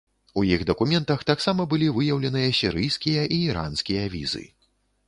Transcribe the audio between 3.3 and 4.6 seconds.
і іранскія візы.